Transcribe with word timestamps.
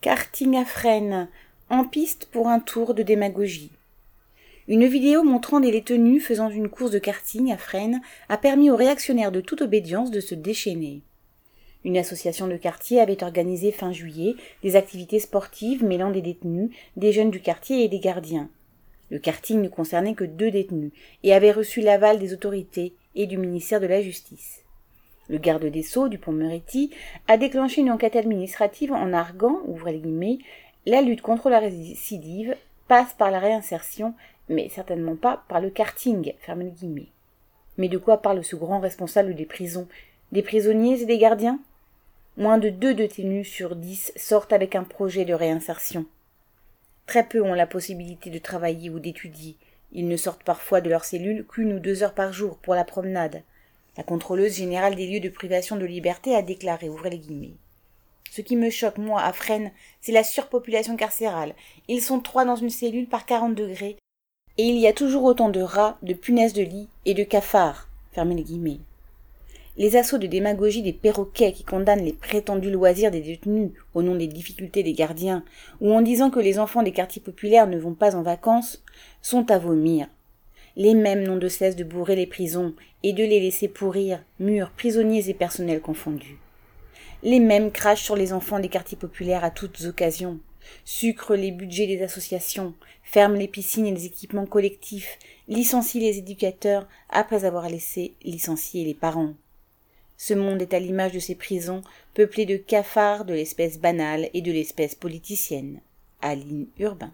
Karting 0.00 0.56
à 0.56 0.64
Fresnes, 0.64 1.26
en 1.70 1.84
piste 1.84 2.28
pour 2.30 2.46
un 2.46 2.60
tour 2.60 2.94
de 2.94 3.02
démagogie. 3.02 3.72
Une 4.68 4.86
vidéo 4.86 5.24
montrant 5.24 5.58
des 5.58 5.72
détenus 5.72 6.24
faisant 6.24 6.50
une 6.50 6.68
course 6.68 6.92
de 6.92 7.00
karting 7.00 7.50
à 7.50 7.56
Fresnes 7.56 8.00
a 8.28 8.38
permis 8.38 8.70
aux 8.70 8.76
réactionnaires 8.76 9.32
de 9.32 9.40
toute 9.40 9.60
obédience 9.60 10.12
de 10.12 10.20
se 10.20 10.36
déchaîner. 10.36 11.00
Une 11.84 11.98
association 11.98 12.46
de 12.46 12.56
quartier 12.56 13.00
avait 13.00 13.24
organisé 13.24 13.72
fin 13.72 13.90
juillet 13.90 14.36
des 14.62 14.76
activités 14.76 15.18
sportives 15.18 15.84
mêlant 15.84 16.12
des 16.12 16.22
détenus, 16.22 16.70
des 16.96 17.10
jeunes 17.10 17.32
du 17.32 17.40
quartier 17.40 17.82
et 17.82 17.88
des 17.88 17.98
gardiens. 17.98 18.48
Le 19.10 19.18
karting 19.18 19.60
ne 19.60 19.68
concernait 19.68 20.14
que 20.14 20.22
deux 20.22 20.52
détenus 20.52 20.92
et 21.24 21.34
avait 21.34 21.50
reçu 21.50 21.80
l'aval 21.80 22.20
des 22.20 22.32
autorités 22.32 22.94
et 23.16 23.26
du 23.26 23.36
ministère 23.36 23.80
de 23.80 23.88
la 23.88 24.00
Justice. 24.00 24.62
Le 25.28 25.38
garde 25.38 25.66
des 25.66 25.82
Sceaux 25.82 26.08
du 26.08 26.18
Pont-Moretti 26.18 26.90
a 27.26 27.36
déclenché 27.36 27.82
une 27.82 27.90
enquête 27.90 28.16
administrative 28.16 28.92
en 28.92 29.12
arguant, 29.12 29.60
ouvrez 29.66 29.98
guillemets, 29.98 30.38
la 30.86 31.02
lutte 31.02 31.20
contre 31.20 31.50
la 31.50 31.58
récidive 31.58 32.56
passe 32.88 33.12
par 33.12 33.30
la 33.30 33.38
réinsertion, 33.38 34.14
mais 34.48 34.68
certainement 34.70 35.16
pas 35.16 35.44
par 35.48 35.60
le 35.60 35.68
karting, 35.68 36.32
fermez 36.40 36.64
les 36.64 36.70
guillemets. 36.70 37.08
Mais 37.76 37.88
de 37.88 37.98
quoi 37.98 38.22
parle 38.22 38.42
ce 38.42 38.56
grand 38.56 38.80
responsable 38.80 39.34
des 39.34 39.44
prisons 39.44 39.86
Des 40.32 40.42
prisonniers 40.42 41.02
et 41.02 41.06
des 41.06 41.18
gardiens? 41.18 41.60
Moins 42.38 42.58
de 42.58 42.70
deux 42.70 42.94
détenus 42.94 43.48
sur 43.48 43.76
dix 43.76 44.12
sortent 44.16 44.52
avec 44.52 44.74
un 44.74 44.84
projet 44.84 45.24
de 45.24 45.34
réinsertion. 45.34 46.06
Très 47.06 47.24
peu 47.24 47.42
ont 47.42 47.54
la 47.54 47.66
possibilité 47.66 48.30
de 48.30 48.38
travailler 48.38 48.90
ou 48.90 48.98
d'étudier. 48.98 49.56
Ils 49.92 50.08
ne 50.08 50.16
sortent 50.16 50.44
parfois 50.44 50.80
de 50.80 50.90
leur 50.90 51.04
cellule 51.04 51.46
qu'une 51.46 51.72
ou 51.72 51.78
deux 51.78 52.02
heures 52.02 52.14
par 52.14 52.32
jour 52.32 52.58
pour 52.58 52.74
la 52.74 52.84
promenade. 52.84 53.42
La 53.98 54.04
contrôleuse 54.04 54.56
générale 54.56 54.94
des 54.94 55.06
lieux 55.06 55.20
de 55.20 55.28
privation 55.28 55.76
de 55.76 55.84
liberté 55.84 56.34
a 56.34 56.40
déclaré, 56.40 56.88
ouvrez 56.88 57.10
les 57.10 57.18
guillemets. 57.18 57.56
Ce 58.30 58.40
qui 58.40 58.56
me 58.56 58.70
choque, 58.70 58.96
moi, 58.96 59.20
à 59.20 59.32
Fresnes, 59.32 59.72
c'est 60.00 60.12
la 60.12 60.24
surpopulation 60.24 60.96
carcérale. 60.96 61.54
Ils 61.88 62.00
sont 62.00 62.20
trois 62.20 62.46
dans 62.46 62.56
une 62.56 62.70
cellule 62.70 63.08
par 63.08 63.26
quarante 63.26 63.56
degrés, 63.56 63.96
et 64.56 64.62
il 64.62 64.78
y 64.78 64.86
a 64.86 64.92
toujours 64.94 65.24
autant 65.24 65.50
de 65.50 65.60
rats, 65.60 65.98
de 66.02 66.14
punaises 66.14 66.54
de 66.54 66.62
lit 66.62 66.88
et 67.04 67.14
de 67.14 67.24
cafards. 67.24 67.88
Fermez 68.12 68.36
les 68.36 68.44
guillemets 68.44 68.78
les 69.78 69.94
assauts 69.94 70.18
de 70.18 70.26
démagogie 70.26 70.82
des 70.82 70.92
perroquets 70.92 71.52
qui 71.52 71.62
condamnent 71.62 72.04
les 72.04 72.12
prétendus 72.12 72.70
loisirs 72.70 73.12
des 73.12 73.20
détenus 73.20 73.70
au 73.94 74.02
nom 74.02 74.16
des 74.16 74.26
difficultés 74.26 74.82
des 74.82 74.92
gardiens, 74.92 75.44
ou 75.80 75.92
en 75.92 76.02
disant 76.02 76.30
que 76.30 76.40
les 76.40 76.58
enfants 76.58 76.82
des 76.82 76.90
quartiers 76.92 77.22
populaires 77.22 77.68
ne 77.68 77.78
vont 77.78 77.94
pas 77.94 78.16
en 78.16 78.22
vacances, 78.22 78.82
sont 79.22 79.50
à 79.52 79.58
vomir. 79.58 80.08
Les 80.78 80.94
mêmes 80.94 81.24
n'ont 81.24 81.38
de 81.38 81.48
cesse 81.48 81.74
de 81.74 81.82
bourrer 81.82 82.14
les 82.14 82.28
prisons 82.28 82.72
et 83.02 83.12
de 83.12 83.24
les 83.24 83.40
laisser 83.40 83.66
pourrir, 83.66 84.24
murs, 84.38 84.70
prisonniers 84.70 85.28
et 85.28 85.34
personnels 85.34 85.80
confondus. 85.80 86.38
Les 87.24 87.40
mêmes 87.40 87.72
crachent 87.72 88.04
sur 88.04 88.14
les 88.14 88.32
enfants 88.32 88.60
des 88.60 88.68
quartiers 88.68 88.96
populaires 88.96 89.42
à 89.42 89.50
toutes 89.50 89.82
occasions, 89.86 90.38
sucrent 90.84 91.34
les 91.34 91.50
budgets 91.50 91.88
des 91.88 92.02
associations, 92.02 92.74
ferment 93.02 93.34
les 93.34 93.48
piscines 93.48 93.86
et 93.86 93.92
les 93.92 94.06
équipements 94.06 94.46
collectifs, 94.46 95.18
licencient 95.48 96.00
les 96.00 96.18
éducateurs 96.18 96.86
après 97.10 97.44
avoir 97.44 97.68
laissé 97.68 98.14
licencier 98.22 98.84
les 98.84 98.94
parents. 98.94 99.34
Ce 100.16 100.32
monde 100.32 100.62
est 100.62 100.74
à 100.74 100.78
l'image 100.78 101.12
de 101.12 101.18
ces 101.18 101.34
prisons, 101.34 101.82
peuplées 102.14 102.46
de 102.46 102.56
cafards 102.56 103.24
de 103.24 103.34
l'espèce 103.34 103.80
banale 103.80 104.30
et 104.32 104.42
de 104.42 104.52
l'espèce 104.52 104.94
politicienne. 104.94 105.80
Aline 106.22 106.68
Urbain. 106.78 107.12